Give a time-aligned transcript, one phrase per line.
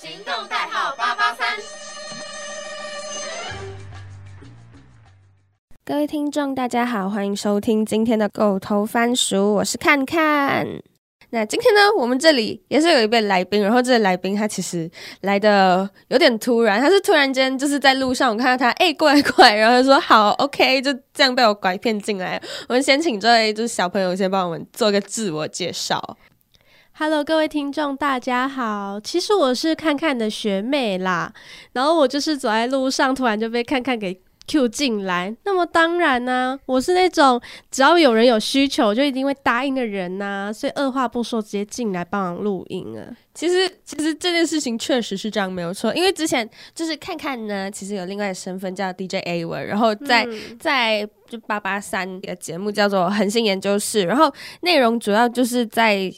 [0.00, 1.44] 行动代号八八三。
[5.84, 10.64] 各位听众，大家好，欢迎收听今天的狗头番薯，我是看看。
[11.30, 14.88] 那今天呢，我们这里也是有一位来宾，然后这个来宾他其实
[15.22, 22.40] 来的有点突然，他是突然间就是在路上，我看到他，哎，过来过来，然后他说好， OK，就这样被我拐骗进来。
[22.68, 26.16] 我们先请这位就是小朋友先帮我们做个自我介绍。
[27.00, 28.98] Hello，各位听众，大家好。
[28.98, 31.32] 其实我是看看的学妹啦，
[31.72, 35.32] 然后我就是走在路上，突然就被看看给 Q 进来。
[35.44, 43.06] 那么当然呢、我是那种只要有人有需求，就一定会答应的人呐、所以二话不说直接进来帮忙录音啊。
[43.32, 45.94] 其实，其实这件事情确实是这样，没有错。
[45.94, 56.12] 因为之前就是看看呢，其实有另外的身份叫 DJ A 文，然后在、嗯在就八八三的节目叫做恒星研究室，然后内容主要就是在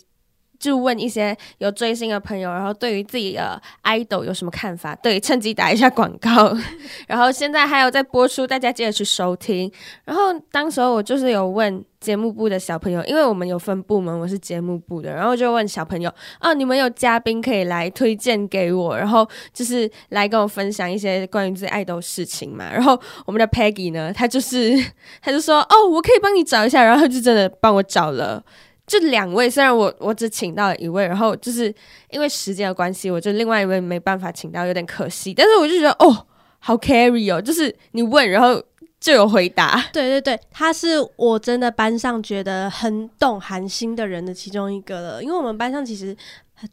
[0.60, 4.94] 就问一些有追星的朋友，然后对于自己的 idol 有什么看法？
[4.96, 6.54] 对，趁机打一下广告。
[7.08, 9.72] 然后现在还有在播出，大家记得去收听。
[10.04, 22.70] 然后当时候我就是有问节目部的小朋友，因为我们有分部门，我是节目部的，然后就问小朋友，哦，你们有嘉宾可以来推荐给我，然后就是来跟我分享一些关于自己爱豆事情嘛。
[22.70, 24.76] 然后我们的 Peggy 呢，她就是
[25.22, 28.44] 她就说，哦，我可以帮你找一下，然后就真的帮我找了。
[28.90, 31.72] 就两位，虽然我我只请到了一位，然后就是
[32.10, 35.32] 因为时间的关系，我就另外一位没办法请到，有点可惜。
[35.32, 36.26] 但是我就觉得，哦，
[36.58, 38.60] 好 carry 哦，就是你问，然后
[38.98, 39.80] 就有回答。
[39.92, 46.16] 对对对，他是我真的班上觉得很懂韩星的人的其中一个了，因为我们班上其实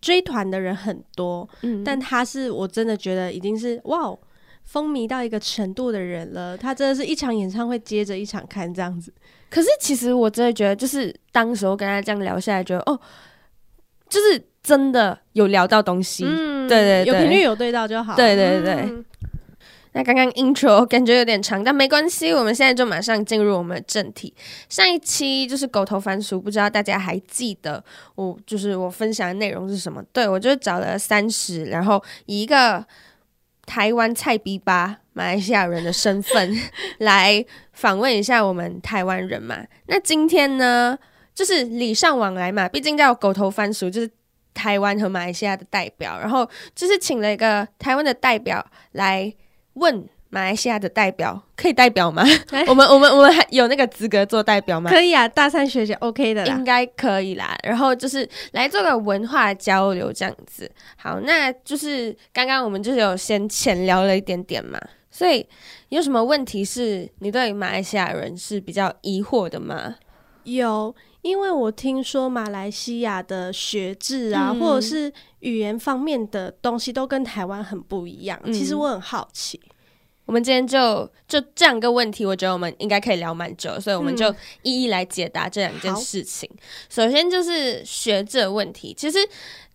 [0.01, 4.17] 追团的人很多，嗯但他是我真的觉得已经是哇哦，
[4.67, 6.55] 风靡到一个程度的人了。
[6.55, 9.11] 他真的是一场演唱会接着一场看这样子。
[9.49, 12.99] 可是其实我真的觉得，就是当时候跟他这样聊下来，觉得哦，
[14.09, 16.25] 就是真的有聊到东西。
[16.27, 18.13] 嗯对对对有频率有对到就好。
[18.15, 19.05] 对对对嗯
[19.93, 24.31] 那刚刚 intro 感觉有点长，但没关系，我们现在就马上进入我们的正题。
[24.69, 27.83] 上一期就是狗头番薯，不知道大家还记得
[28.13, 30.03] 我就是我分享的内容是什么？
[30.13, 32.85] 对我就找了三十，然后以一个
[33.67, 36.57] 台湾菜逼吧马来西亚人的身份
[36.99, 39.63] 来访问一下我们台湾人嘛。
[39.87, 40.97] 那今天呢，
[41.35, 44.09] 就是礼尚往来嘛，毕竟叫狗头番薯，就是
[44.53, 49.31] 台湾和马来西亚的代表，然后就是请了一个台湾的代表来
[49.73, 52.23] 问马来西亚的代表，可以代表吗？
[52.51, 54.89] 哎 我们我们我们还有那个资格做代表吗？
[54.89, 56.63] 可以啊，大三学姐 OK 的啦应。
[56.63, 57.55] 该可以啦。
[57.63, 60.69] 然后就是来做个文化交流这样子。
[60.97, 64.77] 好，那就是刚刚我们就是有先浅聊了一点点嘛，
[65.09, 65.47] 所以
[65.89, 69.95] 有什么问题是你对马来西亚人是比较疑惑的吗？
[70.43, 78.37] 有，因为我听说马来西亚的学制啊，嗯或者是语言方面的东西都跟台湾很不一样。
[78.43, 79.59] 嗯其实我很好奇。
[80.27, 86.47] 我们今天就就这两个问题，我觉得我们应该可以聊蛮久，所以我们就嗯一一来解答这两件事情。
[86.89, 89.17] 首先就是学这个问题，其实，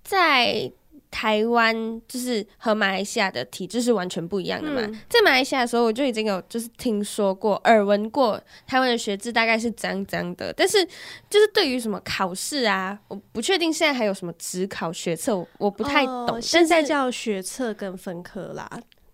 [0.05, 0.71] 在
[1.11, 4.81] 台湾就是和马来西亚的体制是完全不一样的嘛。
[4.81, 10.83] 嗯在马来西亚的时候，我就已经有就是听说过、耳闻过台湾的学制大概是怎样怎样的，但是
[11.29, 16.31] 就是对于什么考试啊，我不确定现在还有什么职考学测，我我不太懂。
[16.31, 18.67] 哦现在叫学测跟分科啦。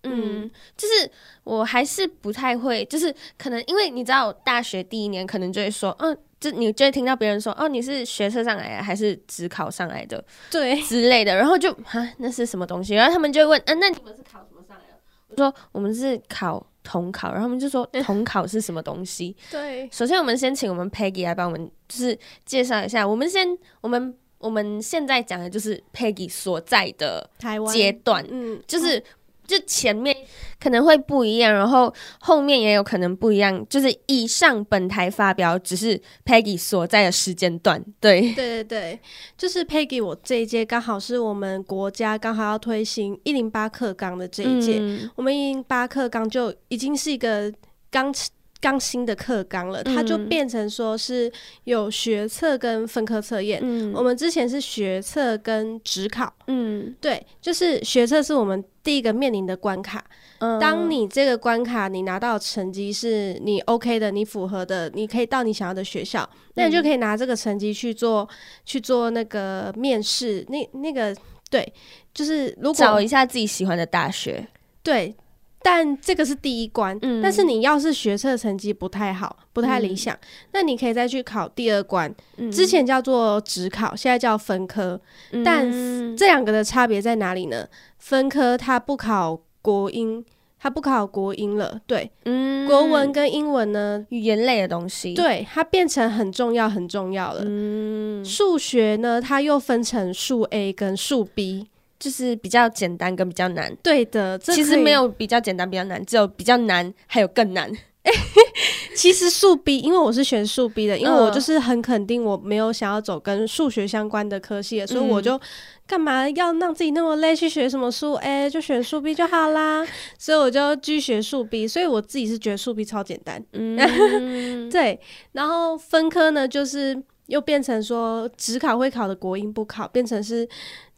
[0.03, 1.11] 嗯，就是
[1.43, 12.93] 我还是不太会，就是可能因为你知道，大学第一年可能就会说，嗯，就你就会听到别人说，哦，你是学测上来的还是职考上来的对，之类的，然后就啊，那是什么东西？
[12.95, 14.99] 然后他们就会问，嗯、那你们是考什么上来的？
[15.29, 19.35] 我说我们是考统考，然后他们就说 统考是什么东西？
[19.51, 23.45] 对，首先，我们先请我们 Peggy 来帮我们就是介绍一下，我们先
[23.81, 29.03] 我们我们现在讲的就是 Peggy 所在的台湾阶段，嗯，就是
[29.49, 30.15] 就前面
[30.59, 33.65] 可能会不一样，然后后面也有可能不一样。
[33.67, 38.99] 就是以上本台发表只是 Peggy 所在的时间段，对，对对对，
[39.35, 47.51] 就是 Peggy，我这一届刚好是我们国家刚好要推行一零八课纲的这一届，嗯我们一零八课纲就已经是一个
[47.89, 48.13] 刚
[48.61, 51.31] 刚新的课纲了，它就嗯变成说是
[51.63, 53.59] 有学测跟分科测验。
[53.63, 60.03] 嗯我们之前是学测跟职考，嗯对，就是学测是我们第一个面临的关卡。
[60.39, 68.27] 嗯当你这个关卡你拿到成绩是你 OK 的，你符合的，你可以到你想要的学校，那你就可以拿这个成绩去做
[68.65, 70.45] 去做那个面试。
[70.47, 71.15] 那那个
[71.49, 71.73] 对，
[72.13, 74.47] 就是如果找一下自己喜欢的大学，
[74.81, 75.13] 对，
[75.61, 76.97] 但这个是第一关。
[77.01, 80.17] 嗯但是你要是学测成绩不太好，不太理想，
[80.53, 82.13] 那你可以再去考第二关。
[82.37, 84.99] 嗯之前叫做职考，现在叫分科。
[85.43, 87.67] 但嗯这两个的差别在哪里呢？
[87.97, 90.23] 分科它不考国英，
[90.57, 91.81] 它不考国英了。
[91.85, 97.41] 对，嗯国文跟英文呢，语言类的东西，，对它变成很重要很重要了。
[97.45, 101.67] 嗯，数学呢，它又分成数 A 跟数 B。
[101.99, 103.75] 就是比较简单跟比较难。
[103.83, 104.91] 对的，这其实没。
[104.91, 107.71] 有比较简单比较难，只有比较难还有更难。
[108.95, 115.39] 其实数 B，因为我是选数 B 的，因为我嗯就是很肯定我没有想要走跟数学相关的科系的，所以嗯我就
[115.85, 119.85] 干嘛要让自己那么累去学什么数 A，就选数 B 就好啦。
[120.17, 123.43] 所以我就继续学数 B，所以我自己是觉得数 B 超简单。
[123.53, 123.77] 嗯，
[124.71, 124.99] 对，
[125.33, 130.47] 然后分科呢，就是又变成说只考会考的国英不考，变成是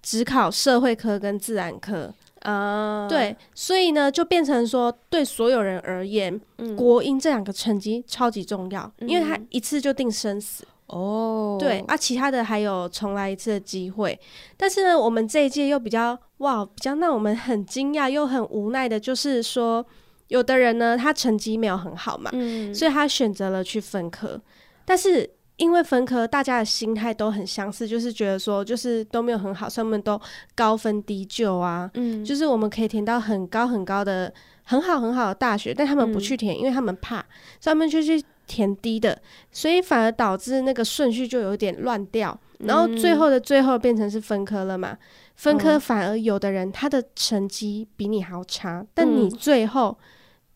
[0.01, 2.13] 只考社会科跟自然科。
[2.41, 10.65] 啊，对，所以呢，就变成说对所有人而言，嗯国英这两个成绩超级重要，因为它嗯一次就定生死。
[10.87, 14.19] 哦，对啊，其他的还有重来一次的机会。
[14.57, 19.85] 但是呢，我们这一届又比较哇，比较让我们很惊讶又很无奈的，就是说，
[20.29, 24.41] 有的人呢，他成绩没有很好嘛，嗯，所以他选择了去分科，
[24.83, 25.29] 但是。
[25.61, 30.19] 因为分科，大家的心态都很相似，就是觉得说，就是都没有很好，所以我们都
[30.55, 37.17] 高分低就啊，嗯，就是我们可以填到很高很高的、很好很好的大学，但他们不嗯去填，因为他们怕，
[37.59, 39.15] 所以他们就去填低的，
[39.51, 44.97] 所以反而导致那个顺序就有点乱掉，然后最后的最后变成是分科了嘛。
[45.35, 45.79] 分科嗯。
[45.79, 49.29] 反而有的人他的成绩比你还要差，但你嗯。
[49.29, 49.95] 最后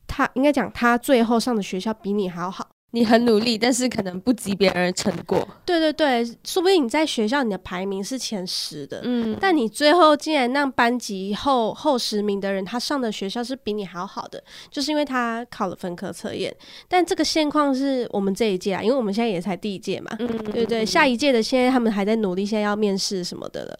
[0.07, 2.68] 他应该讲他最后上的学校比你还要好。
[2.92, 5.46] 你很努力，但是可能不及别人的成果。
[5.66, 14.42] 对对对，说不定你在学校你的排名是前十的，嗯，但你最后竟然让班级后后十名的人，他上的学校是比你还要好的，
[14.72, 16.56] 就是因为他考了分科测验。
[16.88, 23.78] 但这个现况是我们这一届啊，因为我们现在也才第一届嘛，嗯对对，下一届的现在他们还在努力，现在要面试什么的了。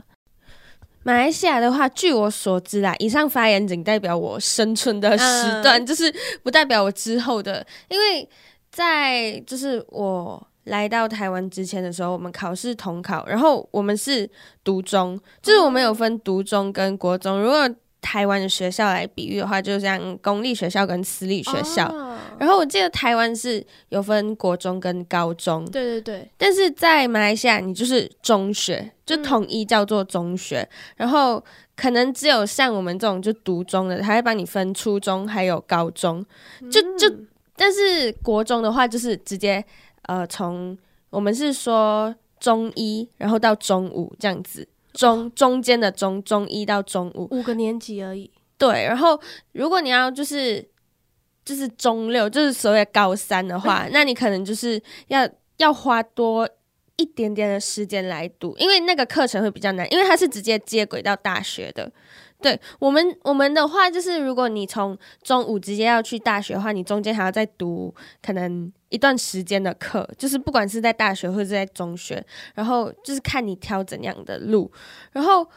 [1.04, 5.24] 马来西亚的话，据我所知啦，以上发言仅代表我生存的时
[5.62, 6.14] 段，嗯就是
[6.44, 7.66] 不代表我之后的。
[7.88, 8.28] 因为
[8.76, 14.30] 在就是我来到台湾之前的时候，我们考试统考，然后我们是
[14.66, 17.42] 读中，就是我们有分读中跟国中。
[17.42, 17.70] 如果
[18.02, 21.88] 台湾的学校来比喻的话，就像公立学校跟私立学校。
[21.88, 22.18] 哦。
[22.38, 30.68] 然后我记得台湾是有分国中跟高中，对对对，但是在马来西亚，你就是中学，就统一叫做中学，
[30.98, 31.42] 然后
[31.78, 36.26] 可能只有像我们这种就读中的，他会帮你分初中还有高中，
[36.70, 37.10] 就就，
[37.56, 39.64] 但是国中的话就是直接
[40.04, 40.78] 呃从
[41.10, 48.30] 我们是说中一，然后到中五这样子，中中间的中中一到中五，五个年级而已。
[48.58, 49.20] 对，然后
[49.54, 50.66] 如果你要就是
[51.44, 55.28] 就是中六，就是所谓高三的话， 那你可能就是要
[55.58, 56.50] 要花多
[56.98, 61.92] 一点点的时间来读，因为那个课程会比较难，因为它是直接接轨到大学的。
[62.42, 72.24] 对我们我们的话，就是如果你从中午直接要去大学的话，你中间还要再读可能一段时间的课，就是不管是在大学或者在中学，
[72.54, 74.72] 然后就是看你挑怎样的路，
[75.12, 75.48] 然后。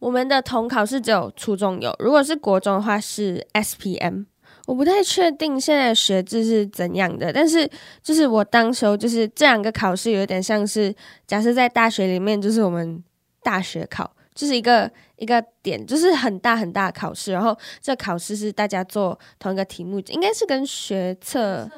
[0.00, 4.24] 我们的统考是只有初中有，如果是国中的话是 SPM。
[4.66, 7.66] 我不太确定现在学制是怎样的，但是
[8.02, 10.94] 就是我当时候就是这两个考试有点像是，
[11.26, 13.02] 假设在大学里面就是我们
[13.42, 21.70] 大学考，就是一个一个点，就是很大很大的考试，然后这考试是大家做同一个题目，应该是跟学测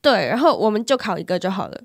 [0.00, 1.80] 对，然后我们就考一个就好了。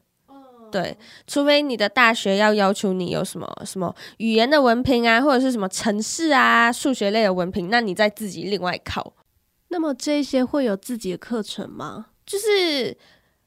[0.71, 9.13] 对，除非你的大学要要求你有什么什么语言的文凭啊，或者是什么城市啊、数学类的文凭，那你再自己另外考。
[9.69, 12.07] 那么这些会有自己的课程吗？
[12.25, 12.95] 就是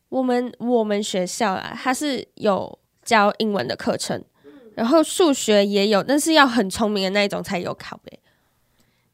[0.09, 4.25] 我们我们学校啊，它是有教英文的课程，
[4.78, 8.16] 然后数学也有，但是要很聪明的那一种才有考呗。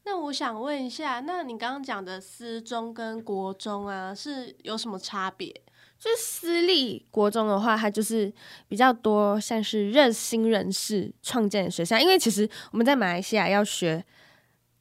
[0.03, 5.49] 那我想问一下，那你刚刚讲的私中跟国中啊，是有什么差别？
[5.97, 8.31] 就是私立国中的话，它就是
[8.67, 14.05] 比较多像是热心人士创建的学校，因为其实我们在马来西亚要学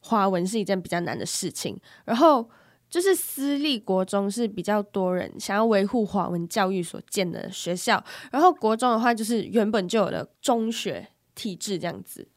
[0.01, 2.47] 华文是一件比较难的事情，然后
[2.95, 12.29] 就是私立国中是比较多人想要维护华文教育所建的学校，然后国中的话就是原本就有的中学体制这样子。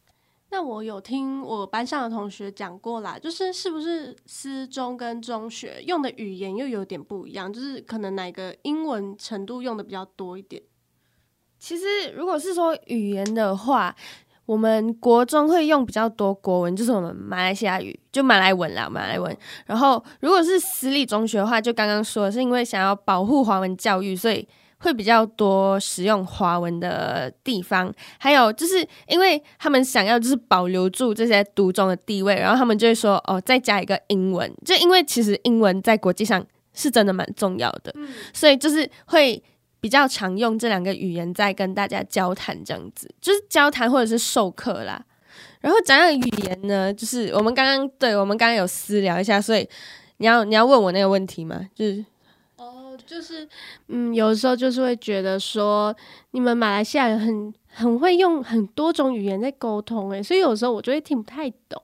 [0.49, 10.59] 那我有听我班上的同学讲过啦，就是是不是私中跟中学用的语言又有点不一样，就是可能哪个英文程度用的比较多一点。
[11.59, 13.95] 其实如果是说语言的话，
[14.47, 19.37] 我们国中会用比较多国文，就是我们马来西亚语，就马来文啦，马来文。
[19.65, 27.93] 然后如果是私立中学的话，就刚刚说的是因为想要保护华文教育，所以会比较多使用华文的地方。
[28.17, 36.41] 还有就是因为他们想要就是保留住这些读中的地位，然后他们就会说哦，再加一个英文，就因为其实英文在国际上
[36.73, 37.93] 是真的蛮重要的，
[38.33, 39.43] 所以就是会。
[39.87, 45.01] 比较常用这两个语言在跟大家交谈，这样子就是交谈或者是授课啦。
[45.61, 49.65] 然后讲到语言呢，就是我们刚刚对我们刚刚有私聊一下，所以
[50.17, 51.69] 你要你要问我那个问题吗？
[51.73, 52.03] 就是
[52.57, 53.47] 哦，就是
[53.87, 55.95] 嗯，有时候就是会觉得说，
[56.31, 61.81] 你们马来西亚人很很会用很多种语言在沟通，诶，所以有时候我就会听不太懂。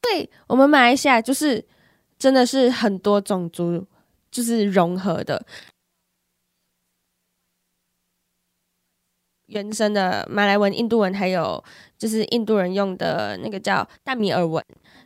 [0.00, 1.64] 对我们马来西亚就是
[2.16, 3.84] 真的是很多种族
[4.30, 5.44] 就是融合的。
[9.48, 11.62] 原生的马来文、印度文，还有
[11.98, 14.62] 就是印度人用的那个叫大米尔文，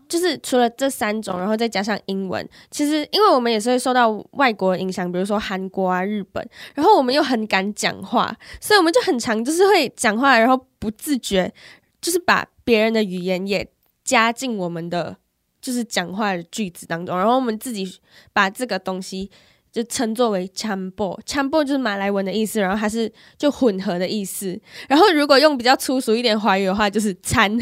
[0.09, 2.47] 就是除了这三种，然后再加上英文。
[2.71, 11.53] 其实，因为我们也是会受到外国影响，比如说韩国啊、日本，然后我们又很敢讲话，所以我们就很常就是会讲话，然后不自觉
[12.01, 13.67] 就是把别人的语言也
[14.05, 15.17] 加进我们的
[15.61, 18.01] 就是讲话的句子当中，然后我们自己
[18.33, 19.31] 把这个东西。
[19.72, 24.60] 就称作为 chambo，chambo 就是马来文的意思，然后它是就混合的意思。
[24.88, 27.56] 然后如果用比较粗俗一点华语的话，就是掺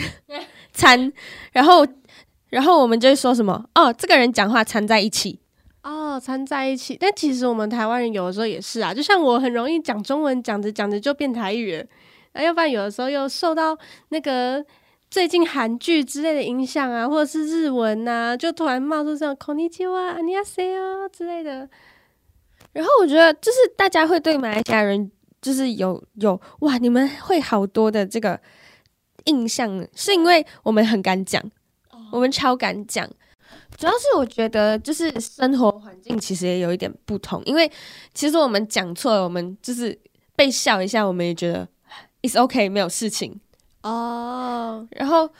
[0.71, 1.11] 掺。
[1.51, 1.85] 然后
[2.49, 5.39] 然后我们就会说什么哦，这个人讲话掺在一起
[5.83, 6.95] 哦，掺在一起。
[6.97, 11.85] 但其实我们台湾人有的时候也是啊，就像我很容易讲中文，讲着讲着就变台语，
[12.33, 13.77] 那要不然有的时候又受到
[14.09, 14.63] 那个
[15.11, 21.67] 最近韩剧之类的影响啊，或者是日文呐，就突然冒出这种 “konnichiwa”、“안녕하세요”之类的。
[22.72, 25.10] 然后我觉得，就是大家会对马来西亚人
[25.42, 28.40] 就是有有哇，你们会好多的这个
[29.24, 31.42] 印象，是因为我们很敢讲，
[32.12, 33.08] 我们超敢讲。
[33.76, 37.70] 主要是我觉得，就是生活环境其实也有一点不同，因为
[38.14, 39.98] 其实我们讲错了，我们就是
[40.36, 41.66] 被笑一下，我们也觉得
[42.22, 43.40] it's OK，没有事情
[43.82, 44.86] 哦。
[44.92, 45.30] 然后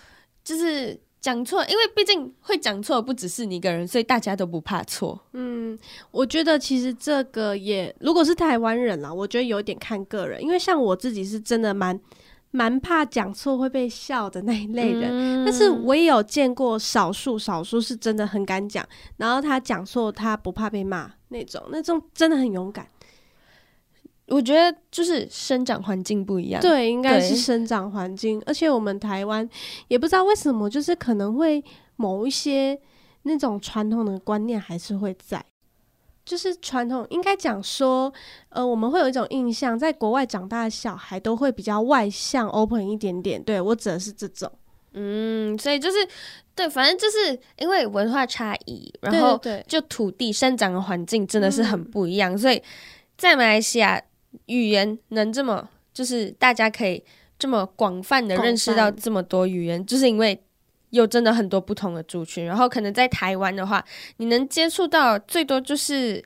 [0.42, 1.00] 就是。
[1.20, 5.20] 讲错，因为毕竟会讲错不只是你一个人，所以大家都不怕错。
[5.34, 5.78] 嗯，
[6.10, 12.00] 我觉得其实这个也，如果是台湾人啦，我觉得有点看个人，因为像我自己是真的蛮
[12.50, 18.84] 蛮怕讲错会被笑的那一类人，但是我也有见过少数少数是真的很敢讲，
[19.18, 22.86] 然后他讲错他不怕被骂那种，那种真的很勇敢。
[24.30, 28.40] 我觉得就是生长环境不一样，对，应该是生长环境。
[28.46, 29.46] 而且我们台湾
[29.88, 31.62] 也不知道为什么，就是可能会
[31.96, 32.80] 某一些
[33.24, 35.44] 那种传统的观念还是会在，
[36.24, 38.12] 就是传统应该讲说，
[38.50, 43.42] 呃，我们会有一种印象，在国外长大的小孩都会比较外向、open 一点点。
[43.42, 44.48] 对我指的是这种，
[44.92, 45.96] 嗯，所以就是
[46.54, 52.62] 对，反正就是因为文化差异，然后就土地生长的环境真的是很不一样，所以
[53.16, 54.00] 在马来西亚。
[54.46, 57.02] 语言能这么，就是大家可以
[57.38, 60.40] 这么广泛的认识到这么多语言，就是因为
[60.90, 62.44] 有真的很多不同的族群。
[62.44, 63.84] 然后可能在台湾的话，
[64.18, 66.22] 你能接触到最多就是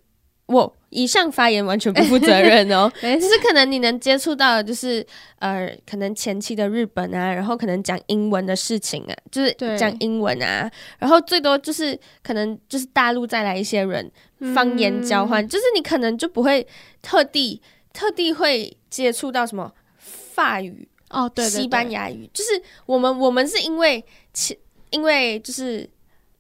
[0.46, 5.04] 我以上发言完全不负责任哦， 就是可能你能接触到就是
[5.38, 14.10] 呃，可能前期的日本啊，然后可能讲英文的事情啊，就是讲英文啊，然后最多就是可能就是大陆再来一些人
[14.54, 16.66] 方言交换，就是你可能就不会
[17.00, 17.62] 特地。
[17.94, 24.58] 特地会接触到什么法语哦，对，西班牙语，就是我们我们是因为其
[24.90, 25.88] 因为就是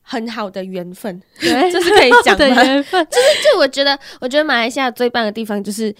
[0.02, 5.94] 很好的缘分，对， 就是可以讲的缘分，就是就我觉得，我觉得马来西亚最棒的地方就是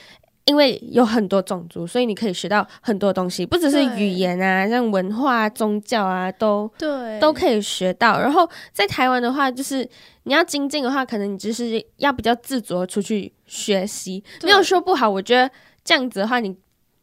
[0.45, 8.21] 因为有很多种族，所以你可以学到很多东西，不只是语言啊，像文化、宗教啊，都对都可以学到。
[8.21, 9.89] 然后在台湾的话，就是
[10.25, 13.33] 你要精进的话，可能你就是要比较自主的出去。
[13.47, 15.49] 学习没有说不好，我觉得
[15.85, 16.57] 这样子的话，你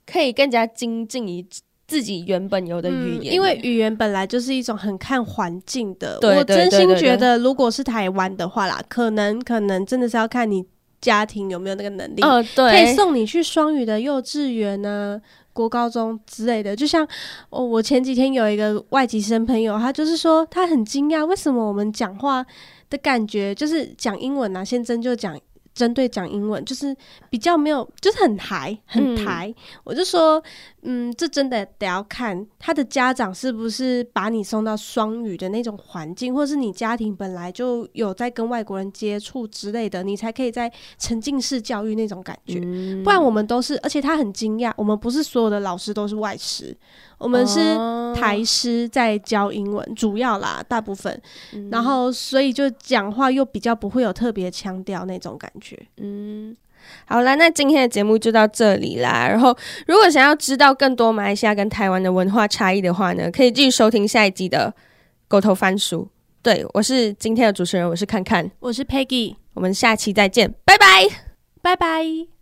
[0.07, 1.45] 可以更加精进一
[1.87, 6.17] 自己原本有的语言，因为语言本来就是一种很看环境的。
[6.23, 10.65] 我真心觉得，如果是台湾的话啦，可能可能真的是要看你
[11.01, 15.19] 家庭有没有那个能力，呃，对，可以送你去双语的幼稚园呢、
[15.51, 16.75] 国高中之类的。
[16.75, 17.05] 就像
[17.49, 22.45] 哦，我前几天有一个外籍生朋友，他就是说他很惊讶，为什么我们讲话
[22.89, 25.37] 的感觉就是讲英文啊，先真就讲。
[25.73, 26.95] 针对讲英文，就是
[27.29, 29.53] 比较没有，就是很台很台。
[29.83, 30.41] 我就说，
[30.81, 42.59] 嗯，这真的得要看他的家长是不是把你送到双语的那种环境，或是你家庭本来就有在跟外国人接触之类的，你才可以在沉浸式教育那种感觉。
[43.03, 46.75] 不然我们都是，而且他很惊讶，我们不是所有的老师都是外师。
[47.21, 51.21] 我们是哦台师在教英文，主要啦，大部分，
[51.53, 55.79] 嗯然后所以就讲话又比较不会有特别腔调那种感觉。
[55.97, 56.55] 嗯，
[57.05, 59.27] 好啦，那今天的节目就到这里啦。
[59.27, 59.55] 然后，
[59.87, 64.73] 如果想要知道更多马来西亚跟台湾的文化差异的话呢，可以继续收听下一集的
[65.27, 66.03] 《狗头番薯》。
[66.43, 71.07] 对我是今天的主持人，我是看看，我是 Peggy，我们下期再见，拜拜。
[71.61, 72.40] 拜拜。